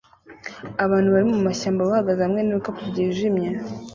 Abantu 0.85 1.09
bari 1.13 1.25
mumashyamba 1.31 1.87
bahagaze 1.89 2.21
hamwe 2.25 2.41
nibikapu 2.43 2.81
byijimye 2.89 3.49